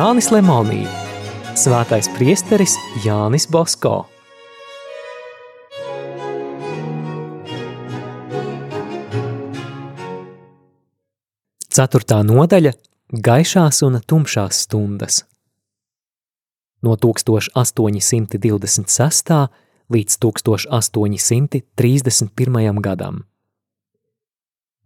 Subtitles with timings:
[0.00, 0.88] Jānis Lemonī,
[1.60, 2.72] Svētais priesteris
[3.04, 4.08] Jānis Bosko.
[11.68, 12.72] Ceturtā nodaļa–
[13.28, 15.28] gaišās un tumšās stundas.
[16.80, 19.52] No 1826.
[19.96, 22.80] līdz 1831.
[22.86, 23.16] gadam.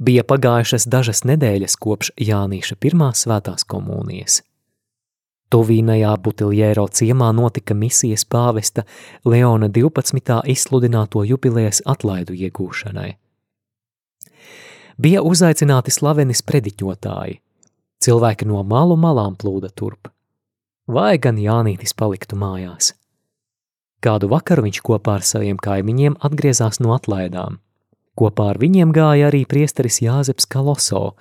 [0.03, 4.43] Bija pagājušas dažas nedēļas kopš Jānīša pirmā svētās komunijas.
[5.55, 8.83] Tuvīnajā Butiljēro ciemā notika misijas pāvesta
[9.23, 10.41] Leona 12.
[10.51, 13.13] izsludināto jubilējas atlaidu iegūšanai.
[14.99, 17.37] Bija uzaicināti slaveni sprediķotāji,
[18.03, 20.11] cilvēki no malu malām plūda turp.
[20.91, 22.91] Vai gan Jānītis paliktu mājās?
[24.03, 27.61] Kādu vakaru viņš kopā ar saviem kaimiņiem atgriezās no atlaidām.
[28.19, 31.13] Kopā ar viņiem gāja arī priesteris Jāzeps Kaloso,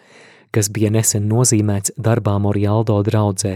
[0.50, 3.54] kas bija nesen nozīmēts darbā Morialdo draudzē.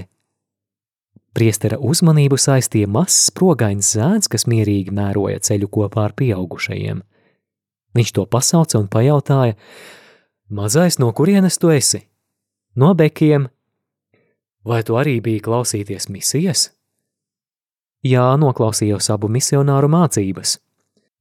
[1.37, 7.03] Priestera uzmanību saistīja mazs sprogains zēns, kas mierīgi mēroja ceļu kopā ar pieaugušajiem.
[7.97, 9.53] Viņš to pasauca un pajautāja,
[10.49, 12.01] mazais, no kurienes tu esi?
[12.73, 13.45] No bekiem.
[14.65, 16.71] Vai tu arī biji klausīties misijas?
[18.05, 20.57] Jā, noklausījos abu misionāru mācības.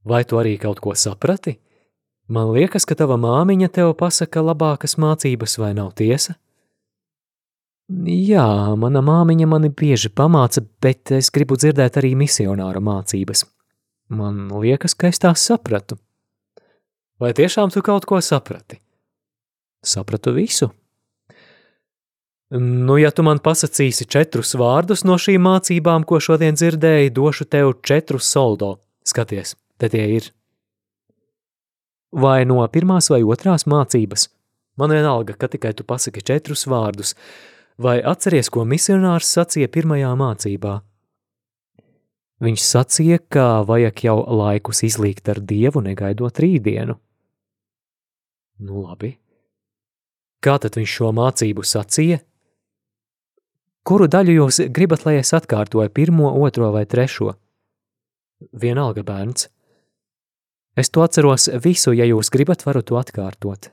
[0.05, 1.59] Vai tu arī kaut ko saprati?
[2.29, 6.39] Man liekas, ka tava māmiņa tev pasaka labākas mācības, vai nav tiesa?
[7.87, 13.45] Jā, mana māmiņa mani bieži pamāca, bet es gribu dzirdēt arī misionāra mācības.
[14.11, 15.99] Man liekas, ka es tās sapratu.
[17.23, 18.81] Vai tiešām tu kaut ko saprati?
[19.87, 20.71] Sapratu visu.
[22.51, 27.73] Nu, ja tu man pasakīsi četrus vārdus no šīm mācībām, ko šodien dzirdēji, došu tev
[27.87, 28.77] četrus soldo.
[29.07, 30.31] Skaties, te tie ir
[32.17, 34.29] vai no pirmās vai otrās mācības.
[34.79, 37.15] Man vienalga, ka tikai tu pasaki četrus vārdus,
[37.79, 40.81] vai atceries, ko misionārs sacīja pirmajā mācībā.
[42.45, 46.99] Viņš sacīja, ka vajag jau laikus izlīgt ar dievu, negaidot rītdienu.
[48.61, 49.15] Nu labi.
[50.45, 52.21] Kā tad viņš šo mācību sacīja?
[53.87, 57.33] Kuru daļu jūs gribat, lai es atkārtoju pirmo, otro vai trešo?
[58.53, 59.49] Vienalga bērns.
[60.77, 63.71] Es to atceros visu, ja jūs gribat, varu to atkārtot.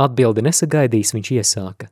[0.00, 1.90] Atbildi nesagaidījis, viņš iesāka.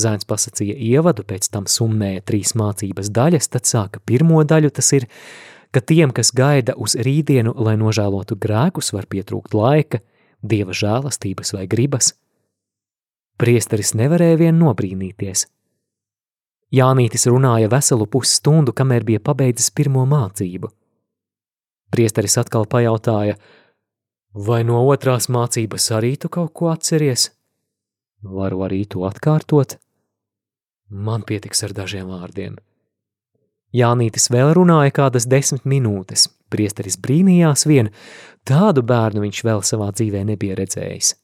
[0.00, 5.06] Zēns pasacīja ievadu, pēc tam summēja trīs mācības daļas, tad sāka pirmo daļu, tas ir,
[5.70, 10.02] ka tiem, kas gaida uz rītdienu, lai nožēlotu grēkus, var pietrūkt laika,
[10.42, 12.12] dieva žēlastības vai gribas.
[13.38, 15.48] Priesteris nevarēja vien nobrīnīties.
[16.74, 20.72] Jānītis runāja veselu pusstundu, kamēr bija pabeidzis pirmo mācību–
[21.94, 23.36] Priesteris atkal pajautāja,
[24.34, 27.28] vai no otrās mācības arī tu kaut ko atceries?
[28.26, 29.76] Varu arī to atkārtot?
[30.94, 32.54] Man pietiks ar dažiem vārdiem.
[33.74, 36.28] Jānītis vēl runāja kādas desmit minūtes.
[36.54, 37.88] Priesteris brīnījās vien,
[38.46, 41.16] tādu bērnu viņš vēl savā dzīvē nebija redzējis.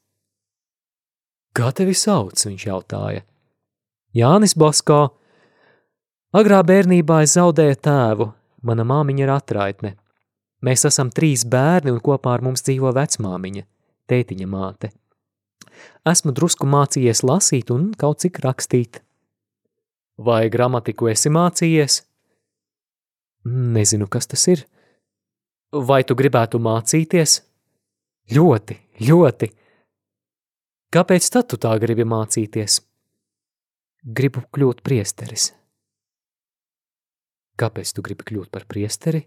[1.55, 2.35] Kā tevi sauc?
[2.35, 3.23] viņš jautāja.
[4.15, 4.99] Jānis Basko.
[6.35, 8.27] Agrā bērnībā es zaudēju tēvu,
[8.67, 9.91] mana māmiņa ir atraitne.
[10.61, 13.63] Mēs esam trīs bērni un kopā ar mums dzīvo vecmāmiņa,
[14.11, 14.91] tētiņa māte.
[16.07, 19.01] Esmu drusku mācījies lasīt un kaut cik rakstīt.
[20.19, 22.01] Vai gramatiku esi mācījies?
[23.47, 24.65] Nezinu, kas tas ir.
[25.71, 27.39] Vai tu gribētu mācīties?
[28.35, 28.77] Ļoti,
[29.07, 29.49] ļoti.
[30.91, 32.81] Kāpēc tad tu tā gribi mācīties?
[34.03, 35.51] Gribu kļūt priesteris.
[37.61, 39.23] Kāpēc tu gribi kļūt par priesteri?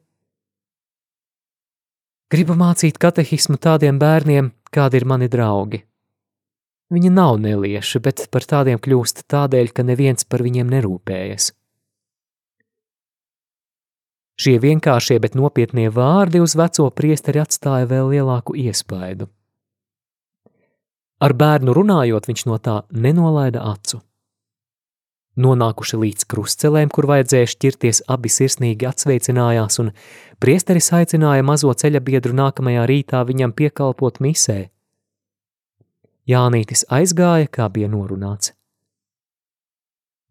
[2.34, 5.84] Gribu mācīt katehismu tādiem bērniem, kādi ir mani draugi.
[6.93, 11.53] Viņi nav nelieši, bet par tādiem kļūst tādēļ, ka neviens par viņiem nerūpējas.
[14.34, 19.28] Šie vienkāršie, bet nopietnie vārdi uz veco priesteri atstāja vēl lielāku iespaidu.
[21.22, 24.03] Ar bērnu runājot, viņš no tā nenolaida acu.
[25.41, 29.91] Nonākuši līdz krustcelēm, kur vajadzēja šķirties, abi sirsnīgi atsveicinājās, un
[30.42, 34.73] priesteris aicināja mazo ceļa biedru nākamajā rītā viņam piekalpot misē.
[36.28, 38.54] Jānītis aizgāja, kā bija norunāts.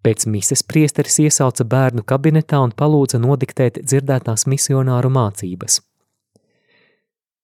[0.03, 5.79] Pēc mises priesteris iesauca bērnu kabinetā un palūdza nodiktēt dzirdētās misionāru mācības.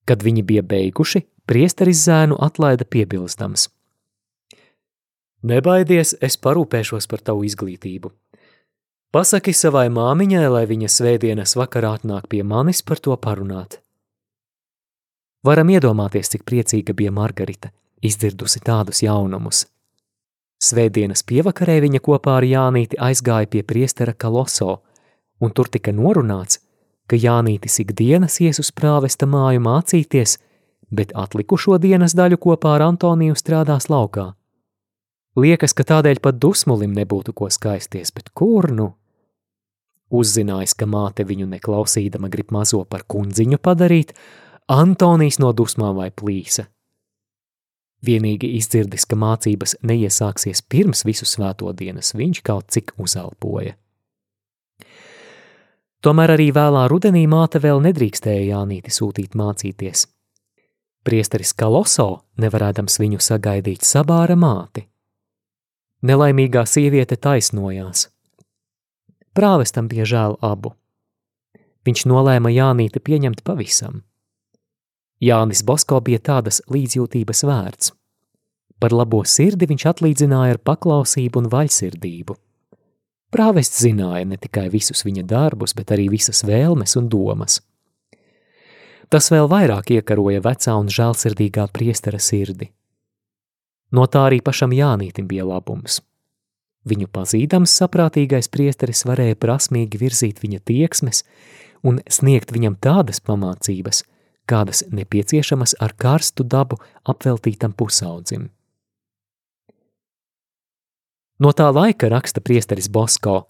[0.09, 3.69] Kad viņi bija beiguši, priesteris zēnu atlaida piebilstams–
[5.39, 8.11] Nebaidies, es parūpēšos par tavu izglītību.
[9.15, 13.79] Pasaki savai māmiņai, lai viņa svētdienas vakarā atnāk pie manis par to parunāt.
[15.47, 19.65] Varam iedomāties, cik priecīga bija Margarita, izdzirdusi tādus jaunumus.
[20.59, 24.81] Svētdienas pievakarē viņa kopā ar Jānīti aizgāja pie priestera Kaloso,
[25.39, 26.59] un tur tika norunāts,
[27.07, 30.35] ka Jānītis ikdienas ies uz prāvesta māju mācīties,
[30.91, 34.33] bet atlikušo dienas daļu kopā ar Antoniju strādās laukā.
[35.39, 38.89] Liekas, ka tādēļ pat dusmulim nebūtu ko skaisties, bet kur nu?
[40.09, 44.11] Uzzinājis, ka māte viņu neklausīdama grib mazo par kundziņu padarīt,
[44.67, 46.67] Antonijs no dusmām vai plīsa–
[48.05, 53.75] Vienīgi izdzirdis, ka mācības neiesāksies pirms visu svēto dienas, viņš kaut cik uzelpoja.
[55.99, 60.05] Tomēr arī vēlā rudenī māte vēl nedrīkstēja Jānīti sūtīt mācīties.
[61.03, 64.85] Priesteris Kaloso, nevarēdams viņu sagaidīt, sabāra māti.
[66.07, 68.07] Nelaimīgā sieviete taisnojās.
[69.35, 70.71] Prāvestam bija žēl abu.
[71.87, 74.05] Viņš nolēma Jānīti pieņemt pavisam.
[75.19, 77.93] Jānis Bosko bija tādas līdzjūtības vērts.
[78.79, 82.35] Par labo sirdi viņš atlīdzināja ar paklausību un vaļsirdību.
[83.29, 87.59] Prāvests zināja ne tikai visus viņa darbus, bet arī visas vēlmes un domas.
[89.09, 92.69] Tas vēl vairāk iekaroja vecā un žēlsirdīgā priestera sirdi.
[93.91, 95.99] No tā arī pašam Jānītim bija labums.
[96.87, 101.23] Viņu pazīdams saprātīgais priesteris varēja prasmīgi virzīt viņa tieksmes
[101.83, 104.03] un sniegt viņam tādas pamācības,
[104.49, 108.49] kādas nepieciešamas ar karstu dabu apveltītam pusaudzim.
[111.39, 113.45] No tā laika raksta priesteris Bosko,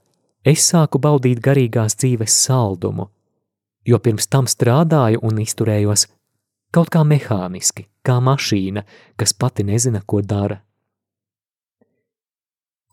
[0.46, 3.10] es sāku baudīt garīgās dzīves saldumu,
[3.86, 6.06] jo pirms tam strādāju un izturējos
[6.76, 8.84] kaut kā mehāniski, kā mašīna,
[9.18, 10.60] kas pati nezina, ko dara.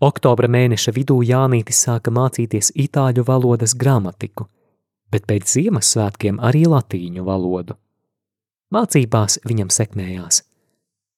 [0.07, 4.45] Oktobra mēneša vidū Jānītis sāka mācīties itāļu valodas gramatiku,
[5.13, 7.77] bet pēc Ziemassvētkiem arī latīņu valodu.
[8.75, 10.43] Mācībās viņam sekmējās.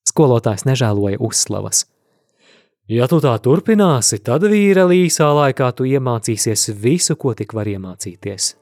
[0.09, 1.87] Skolotājs nežēloja uzslavas.
[2.89, 8.55] Ja tu tā turpināsi, tad vīra līsā laikā tu iemācīsies visu, ko tik var iemācīties.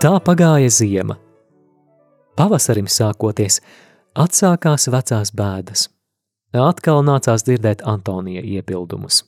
[0.00, 1.18] Tā pagāja ziema.
[2.32, 3.58] Pavasarim sākoties,
[4.16, 5.82] atsākās vecās bēdas.
[6.56, 9.18] Atkal nācās dzirdēt Antonija iebildumus.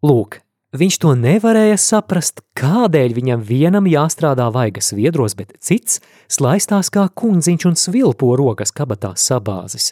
[0.00, 0.38] Lūk,
[0.72, 6.00] viņš to nevarēja saprast, kādēļ viņam vienam jāstrādā vaigas viedros, bet cits
[6.32, 9.90] slaistās kā kundziņš un svilpo rokas kabatās sabāzis.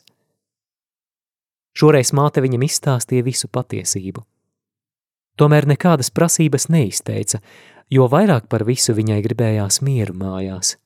[1.77, 4.25] Šoreiz māte viņam izstāstīja visu patiesību.
[5.37, 7.41] Tomēr nekādas prasības neizteica,
[7.93, 10.77] jo vairāk par visu viņai gribējās mieru mājās.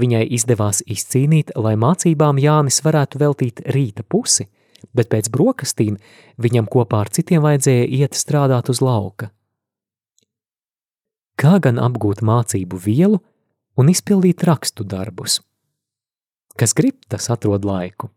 [0.00, 4.48] Viņai izdevās izcīnīt, lai mācībām Jānis varētu veltīt rīta pusi,
[4.96, 5.96] bet pēc brokastīm
[6.40, 9.30] viņam kopā ar citiem vajadzēja iet strādāt uz lauka.
[11.36, 13.20] Kā gan apgūt mācību vielu
[13.76, 15.40] un izpildīt rakstu darbus?
[16.56, 18.08] Kas grib, tas atrod laiku.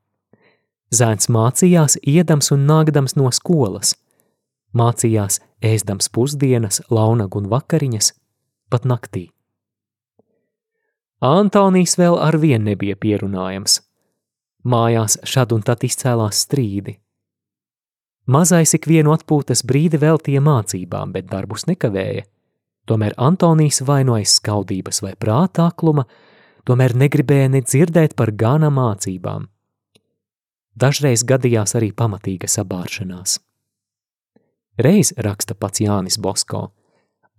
[0.95, 3.95] Zēns mācījās, iedams un nākdams no skolas–
[4.75, 8.13] mācījās ēstams pusdienas, launagu un vakariņas,
[8.69, 9.29] pat naktī.
[11.19, 13.81] Antonijs vēl ar vien nebija pierunājams.
[14.63, 16.95] Mājās šad un tad izcēlās strīdi.
[18.29, 22.27] Mazais ik vienu atpūtas brīdi veltīja mācībām, bet darbus nekavēja.
[22.87, 26.05] Tomēr Antonijs vainojas skaudības vai prāta akluma,
[26.65, 29.49] tomēr negribēja ne dzirdēt par gana mācībām.
[30.79, 33.39] Dažreiz gadījās arī pamatīga sabāršanās.
[34.79, 36.69] Reiz raksta pats Jānis Bosko.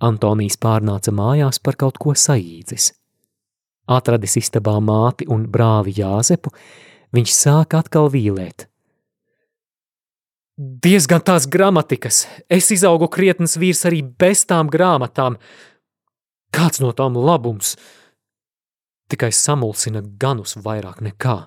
[0.00, 2.90] Antonijs pārnāca mājās par kaut ko saīdzis.
[3.88, 6.52] Atradis istabā māti un brāvi Jāzepu,
[7.16, 8.66] viņš sāka atkal vīlēt.
[10.60, 15.38] Diezgan tās gramatikas, es izaugu krietnes vīrs arī bez tām grāmatām.
[16.52, 17.78] Kāds no tām labums?
[19.08, 21.38] Tikai samulsina ganus vairāk nekā.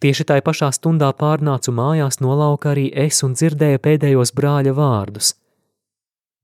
[0.00, 5.34] Tieši tajā pašā stundā pārnācu mājās no lauka arī es un dzirdēju pēdējos brāļa vārdus.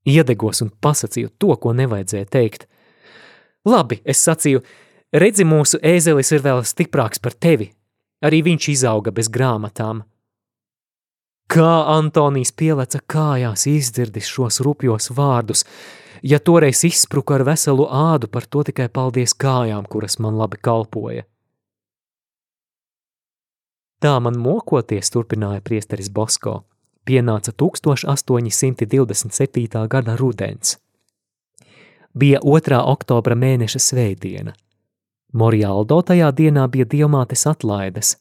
[0.07, 2.67] Iedegos un pasacīju to, ko nevajadzēja teikt.
[3.67, 4.61] Labi, es sacīju,
[5.11, 7.71] redzi, mūsu ēzelis ir vēl stiprāks par tevi.
[8.23, 10.03] Arī viņš izauga bez grāmatām.
[11.47, 15.63] Kā Antonijs pieleca kājās izdzirdis šos rupjos vārdus,
[16.21, 21.25] ja toreiz izspruka ar veselu ādu par to tikai paldies kājām, kuras man labi kalpoja.
[23.97, 26.69] Tā man mokoties, turpināja priesteris Bosko,
[27.09, 29.89] pienāca 1827.
[29.89, 30.75] gada rudens.
[32.13, 32.77] Bija 2.
[32.77, 34.53] oktobra mēneša svētdiena.
[35.33, 38.17] Morialdo tajā dienā bija diamātes atlaides.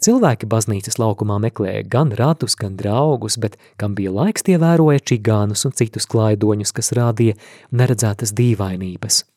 [0.00, 5.64] Cilvēki baznīcas laukumā meklēja gan ratus, gan draugus, bet, kam bija laiks, tie vēroja čigānus
[5.68, 7.36] un citus klaidoņus, kas rādīja
[7.68, 9.33] neredzētas dīvainības.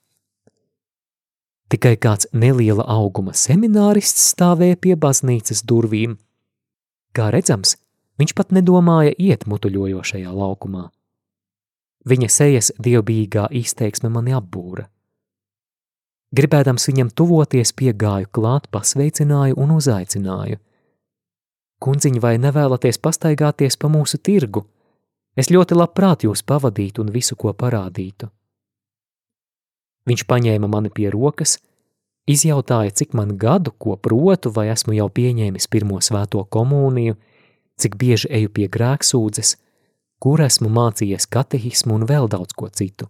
[1.67, 6.15] Tikai kāds neliela auguma seminārists stāvēja pie baznīcas durvīm.
[7.11, 7.75] Kā redzams,
[8.21, 10.85] viņš pat nedomāja iet mutuļojošajā laukumā.
[12.07, 14.87] Viņa sejas dievbijīgā izteiksme mani apbūra.
[16.37, 20.59] Gribēdams viņam tuvoties, piegāju klāt, pasveicināju un uzaicināju.
[21.83, 24.63] Kundziņ, vai nevēlaties pastaigāties pa mūsu tirgu?
[25.37, 28.31] Es ļoti labprāt jūs pavadītu un visu, ko parādītu.
[30.07, 31.57] Viņš paņēma mani pie rokas,
[32.27, 37.17] izjautāja, cik man gadu, ko protu, vai esmu jau pieņēmis pirmo svēto komuniju,
[37.77, 39.55] cik bieži eju pie grēksūdzes–
[40.19, 43.09] kur esmu mācījies katehismu un vēl daudz ko citu.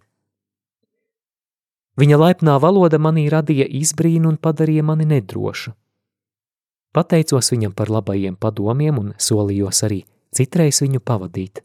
[1.98, 5.72] Viņa laipnā valoda manī radīja izbrīnu un padarīja mani nedrošu.
[6.94, 11.64] Pateicos viņam par labajiem padomiem un solījos arī citreiz viņu pavadīt.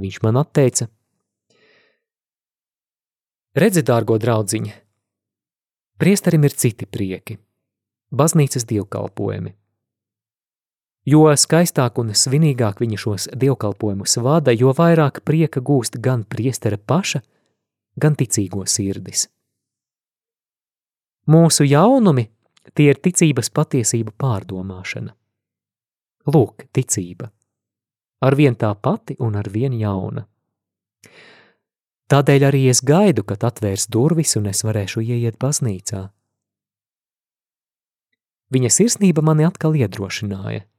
[0.00, 0.88] Viņš man atteica:
[3.56, 4.72] Redzi, dārgo draudziņa,
[5.96, 7.38] priesterim ir citi prieki,
[8.12, 9.54] baznīcas dievkalpojumi.
[11.08, 17.22] Jo skaistāk un svinīgāk viņa šos dievkalpojumus vada, jo vairāk prieka gūst gan priestera paša,
[17.96, 19.24] gan ticīgo sirdis.
[21.32, 22.26] Mūsu jaunumi
[22.76, 25.14] tie ir ticības patiesība pārdomāšana.
[26.28, 27.30] Lūk, ticība.
[28.20, 30.26] Ar vien tā pati un ar vien jauna.
[32.12, 36.06] Tādēļ arī es gaidu, kad atvērs durvis un es varēšu ieiet baznīcā.
[38.54, 40.64] Viņa sirsnība mani atkal iedrošināja–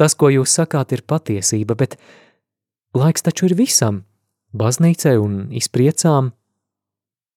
[0.00, 1.98] Tas, ko jūs sakāt, ir patiesība, bet
[2.96, 4.04] laiks taču ir visam-
[4.60, 6.32] baznīcai un izpriecām.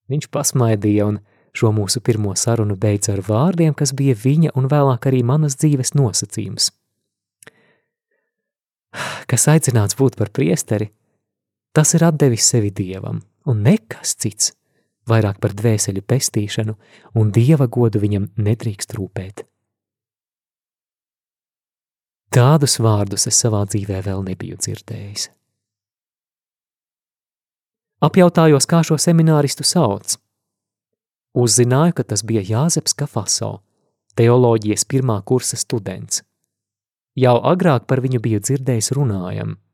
[0.08, 1.18] Viņš pasmaidīja un
[1.52, 5.92] šo mūsu pirmo sarunu beidza ar vārdiem, kas bija viņa un vēlāk arī manas dzīves
[5.92, 6.70] nosacījums.
[9.28, 10.90] Kas aicināts būt par priesteri,
[11.74, 14.52] tas ir atdevis sevi dievam, un nekas cits,
[15.10, 16.76] vairāk par dvēseļu pestīšanu,
[17.18, 19.44] un dieva godu viņam nedrīkst rūpēt.
[22.34, 25.28] Tādus vārdus es savā dzīvē vēl nebiju dzirdējis.
[28.04, 30.16] Apjautājos, kā šo semināristu sauc.
[31.34, 33.62] Uzzināju, ka tas bija Jāzeps Kafaso,
[34.18, 36.22] teoloģijas pirmā kursa students.
[37.18, 39.54] Jau agrāk par viņu biju dzirdējis runājam–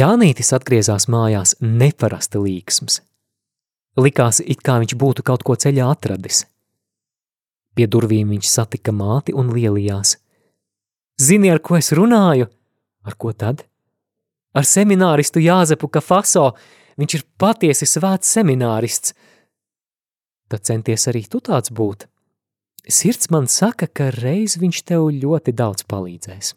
[0.00, 3.00] Jānītis atgriezās mājās neparasti līksms.
[4.00, 6.44] Likās, it kā viņš būtu kaut ko ceļā atradis.
[7.76, 10.14] Pie durvīm viņš satika māti un lielījās.
[11.20, 12.48] Zini, ar ko es runāju?
[13.04, 13.66] Ar ko tad?
[14.56, 16.52] Ar semināristu Jāzepu Kafaso.
[17.00, 19.12] Viņš ir patiesi svēts seminārists.
[20.50, 22.06] Tad centies arī tu tāds būt.
[22.88, 26.54] Sirds man saka, ka reiz viņš tev ļoti daudz palīdzēs.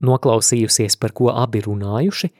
[0.00, 2.30] Noklausījusies, par ko abi runājuši,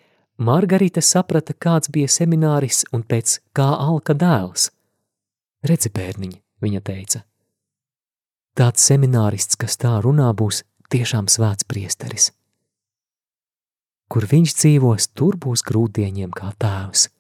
[0.41, 4.71] Margarita saprata, kāds bija semināris un pēc kā alka dēls.
[5.69, 6.33] Redzi, bērniņ,
[6.65, 7.21] viņa teica.
[8.57, 12.31] Tāds seminārists, kas tā runā, būs tiešām svēts priesteris.
[14.11, 17.11] Kur viņš dzīvos, tur būs grūtdieņiem kā tēvs,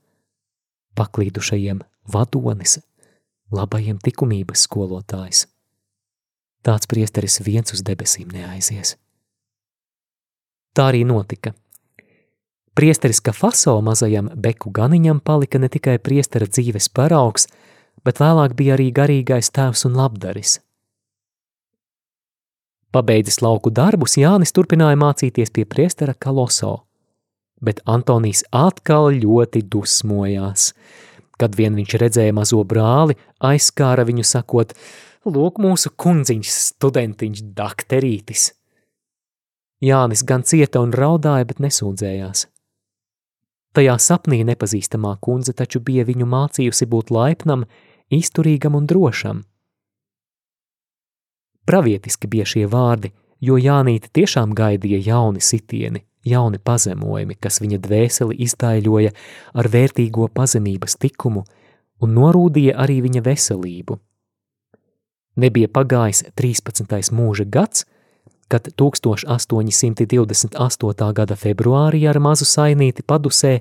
[0.98, 2.80] paklīdušajiem vadonis,
[3.52, 5.44] labajiem likumības skolotājs.
[6.66, 8.96] Tāds priesteris viens uz debesīm neaizies.
[10.76, 11.52] Tā arī notika.
[12.78, 17.48] Priesteris Kafaso mazajam beku ganiņam palika ne tikai priestera dzīves paraugs,
[18.06, 20.60] bet vēlāk bija arī garīgais tēvs un labdaris.
[22.94, 26.86] Pabeidzis lauku darbus, Jānis turpināja mācīties pie priestera Kaloso,
[27.62, 30.70] bet Antonijs atkal ļoti dusmojās.
[31.38, 34.74] Kad vien viņš redzēja mazo brāli, aizskāra viņu sakot,
[35.26, 38.48] lūk mūsu kundziņš, studentiņš, dakterītis–
[39.80, 42.46] Jānis gan cieta un raudāja, bet nesūdzējās.
[43.72, 47.64] Tajā sapnī nepazīstamā kundze taču bija viņu mācījusi būt laipnam,
[48.10, 49.44] izturīgam un drošam.
[51.70, 58.36] Pravietiski bija šie vārdi, jo Jānīte tiešām gaidīja jauni sitieni, jauni pazemojumi, kas viņa dvēseli
[58.44, 59.14] izdaiļoja
[59.54, 61.44] ar vērtīgo pazemības tikumu
[62.02, 63.96] un norūdīja arī viņa veselību.
[65.40, 67.14] Nebija pagājis 13.
[67.14, 67.86] mūža gads,
[68.50, 71.12] kad 1828.
[71.14, 73.60] gada februārī ar mazu sainīti padusē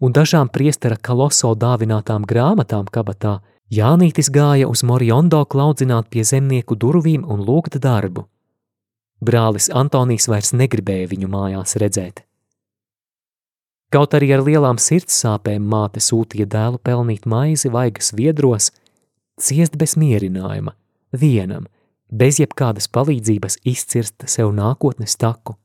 [0.00, 7.26] un dažām priestera kaloso dāvinātām grāmatām kabatā Jānītis gāja uz Moriondo klaudzināt pie zemnieku durvīm
[7.28, 8.22] un lūgt darbu.
[9.20, 12.22] Brālis Antonijs vairs negribēja viņu mājās redzēt.
[13.92, 18.70] Kaut arī ar lielām sirdssāpēm māte sūtīja dēlu pelnīt maizi vaigas viedros,
[19.36, 20.72] ciest bez mierinājuma,
[21.12, 21.68] vienam,
[22.10, 25.56] bez jebkādas palīdzības izcirst sev nākotnes taku.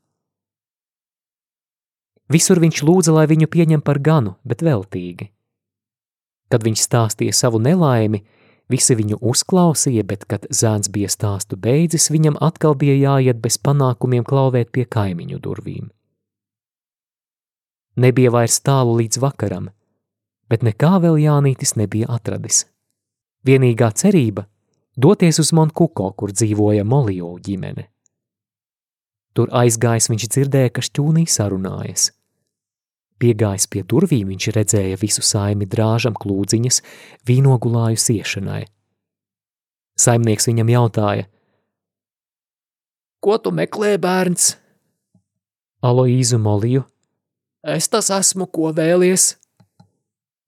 [2.32, 5.30] Visur viņš lūdza, lai viņu pieņem par ganu, bet veltīgi.
[6.50, 8.24] Kad viņš stāstīja savu nelaimi,
[8.72, 14.24] Visi viņu uzklausīja, bet, kad zēns bija stāstu beidzis, viņam atkal bija jāiet bez panākumiem
[14.24, 15.90] klauvēt pie kaimiņu durvīm.
[18.00, 19.68] Nebija vairs tālu līdz vakaram,
[20.50, 22.64] bet nekā vēl Jānītis nebija atradis.
[23.46, 24.48] Vienīgā cerība–
[24.96, 27.90] doties uz Monkuko, kur dzīvoja Molio ģimene.
[29.34, 32.12] Tur aizgājis viņš dzirdēja, ka šķūnī sarunājas–
[33.24, 36.82] Piegājis pie durvīm, viņš redzēja visu saimi drāžam klūdziņas,
[37.24, 38.66] vīnogulāju siešanai.
[39.96, 41.30] Saimnieks viņam jautāja:
[43.24, 44.58] Ko tu meklē, bērns?
[45.84, 46.84] Aloīzu moliju.
[47.64, 49.38] Es tas esmu, ko vēlies.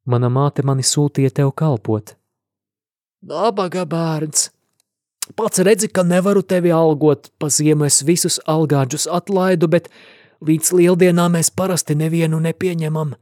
[0.04, 2.18] Mana māte mani sūtīja tev kalpot.
[3.26, 4.52] Nabaga bērns,
[5.34, 9.90] pats redzi, ka nevaru tevi algot, pa ziemu es visus algāģus atlaidu, bet
[10.44, 13.16] Līdz lieldienām mēs parasti nevienu nepieņemam.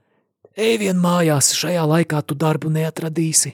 [0.57, 3.53] Ej vien mājās, šajā laikā tu darbu neatradīsi.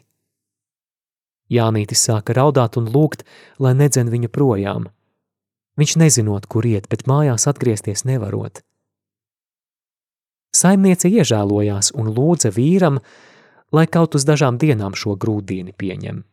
[1.50, 3.26] Jānītis sāka raudāt un lūgt,
[3.60, 4.88] lai nedzen viņu projām.
[5.80, 8.64] Viņš nezinot, kur iet, bet mājās atgriezties nevarot.
[10.56, 13.00] Saimniece iežēlojās un lūdza vīram,
[13.72, 16.24] lai kaut uz dažām dienām šo grūdīni pieņem.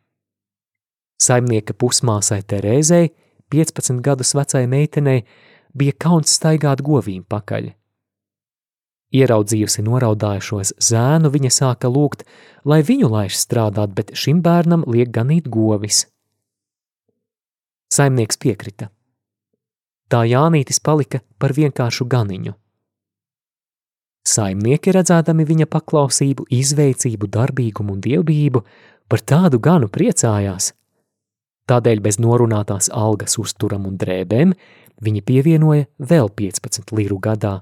[1.22, 3.10] Saimnieka pusmāsai Terēzei,
[3.52, 5.24] 15 gadus vecai meitenei,
[5.76, 7.70] bija kauns staigāt govīm pakaļ.
[9.16, 12.26] Ieraudzījusi noraudājušos zēnu, viņa sāka lūgt,
[12.66, 16.04] lai viņu laiž strādāt, bet šim bērnam liek ganīt govis.
[17.92, 18.90] Saimnieks piekrita.
[20.10, 22.52] Tā Jānītis palika par vienkāršu ganiņu.
[24.26, 28.62] Saimnieki redzēdami viņa paklausību, izveicību, darbīgumu un dievbijību,
[29.06, 30.72] par tādu ganu priecājās.
[31.66, 34.52] Tādēļ bez norunātās algas uzturam un drēbēm
[34.96, 37.60] Viņi pievienoja vēl 15 liru gadā.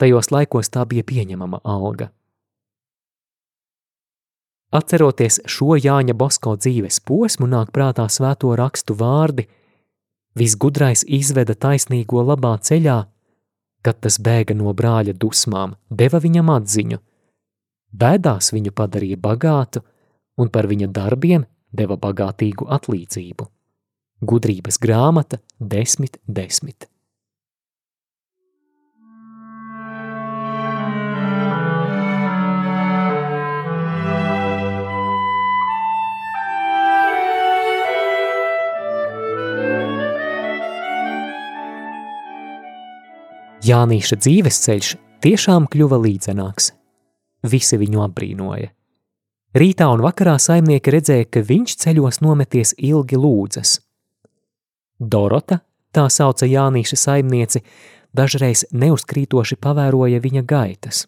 [0.00, 2.08] Tajos laikos tā bija pieņemama alga.
[4.74, 9.46] Atceroties šo Jāņa Bosko dzīves posmu, nāk prātā svēto rakstu vārdi:
[10.34, 12.96] Visgudrais izveda taisnīgo labā ceļā,
[13.84, 16.98] kad tas bēga no brāļa dusmām, deva viņam atziņu.
[17.94, 19.84] Bēdās viņu padarīja bagātu,
[20.40, 21.44] un par viņa darbiem
[21.74, 23.50] deva bagātīgu atlīdzību.
[24.24, 26.20] Gudrības grāmata 10.10.
[26.30, 26.90] 10.
[43.64, 44.88] Jānīša dzīves ceļš
[45.24, 46.66] tiešām kļuva līdzenāks.
[47.48, 48.68] Visi viņu apbrīnoja.
[49.54, 53.76] Rītā un vakarā saimnieki redzēja, ka viņš ceļos nometies ilgi lūdzas.
[54.98, 55.60] Dorota,
[55.94, 57.62] tā sauca Jānīša saimnieci,
[58.10, 61.04] dažreiz neuzkrītoši pavēroja viņa gaitas.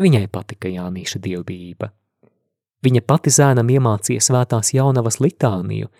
[0.00, 1.90] Viņai patika Jānīša dievbijība.
[2.84, 5.92] Viņa pati zēnam iemācīja svētās jaunavas litāniju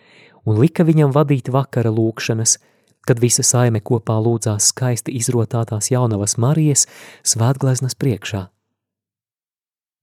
[0.48, 2.56] un lika viņam vadīt vakara lūkšanas,
[3.04, 6.88] kad visa saime kopā lūdzās skaisti izrotātās jaunavas Marijas
[7.28, 8.46] svētgleznas priekšā.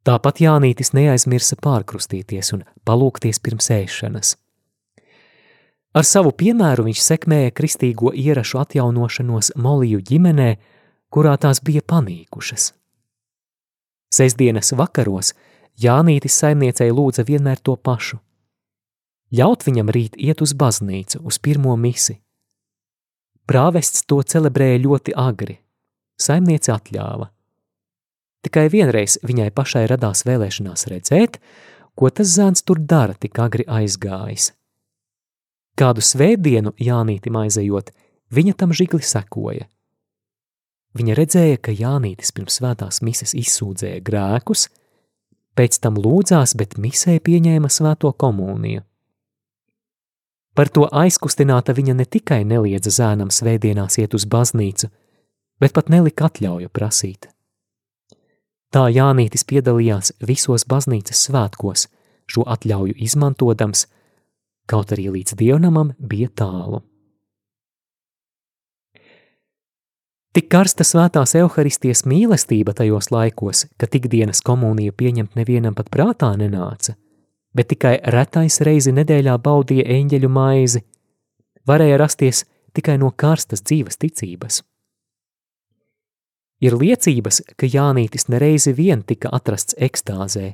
[0.04, 4.36] Tāpat Jānītis neaizmirsa pārkrustīties un palūkties pirms ēšanas.
[5.94, 10.50] Ar savu piemēru viņš sekmēja kristīgo ierašu atjaunošanos Moliju ģimenē,
[11.14, 12.74] kurā tās bija panīkušas.
[14.14, 15.34] Sesdienas vakaros
[15.80, 18.20] Jānītis saimniecei lūdza vienmēr to pašu–
[19.34, 22.20] ļaut viņam rīt iet uz baznīcu, uz pirmo misi.
[23.50, 25.58] Prāvests to celebrēja ļoti agri,
[26.22, 27.32] saimniece atļāva.
[28.44, 31.40] Tikai vienreiz viņai pašai radās vēlēšanās redzēt,
[31.96, 34.52] ko tas zēns tur dara tik agri aizgājis–
[35.74, 37.90] Kādu svētdienu Jānītim aizejot,
[38.34, 39.66] viņa tam žigli sekoja.
[40.94, 44.68] Viņa redzēja, ka Jānītis pirms svētās mises izsūdzēja grēkus,
[45.58, 48.86] pēc tam lūdzās, bet misē pieņēma svēto komuniju.
[50.54, 54.92] Par to aizkustināta viņa ne tikai neliedza zēnam svētdienās iet uz baznīcu,
[55.58, 57.33] bet pat nelika atļauju prasīt.
[58.74, 61.86] Tā Jānītis piedalījās visos baznīcas svētkos,
[62.26, 63.86] šo atļauju izmantodams,
[64.66, 66.82] kaut arī līdz dievnamam bija tālu.
[70.34, 76.96] Tik karsta svētās evaharistijas mīlestība tajos laikos, ka ikdienas komuniju pieņemt nevienam pat prātā nenāca,
[77.54, 80.82] bet tikai retais reizi nedēļā baudīja eņģeļu maizi,
[81.70, 84.64] varēja rasties tikai no karstas dzīves ticības.
[86.64, 90.54] Ir liecības, ka Jānītis nereizi vien tika atrasts ekstāzē.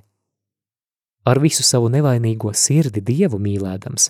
[1.29, 4.09] Ar visu savu nevainīgo sirdi dievu mīlēdams,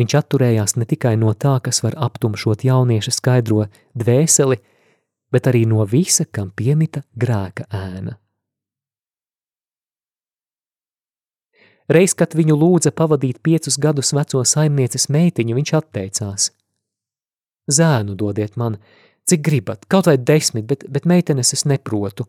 [0.00, 4.58] viņš atturējās ne tikai no tā, kas var aptumšot jaunieša skaidro dvēseli,
[5.30, 8.16] bet arī no visa, kam piemita grēka ēna.
[11.90, 16.50] Reiz, kad viņu lūdza pavadīt piecus gadus veco saimnieces meitiņu, viņš atteicās.
[17.70, 18.78] Zēnu dodiet man,
[19.30, 22.26] cik gribat, kaut vai desmit, bet, bet meitenes es neprotu,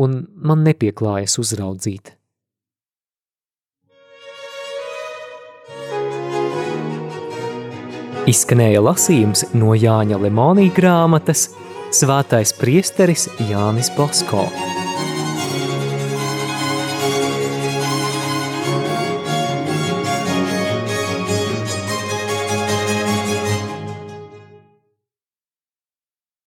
[0.00, 2.16] un man nepieklājas uzraudzīt.
[8.30, 11.48] Izskanēja lasījums no Jāņa Lemonī grāmatas
[11.90, 14.44] Svētais priesteris Jānis Bosko.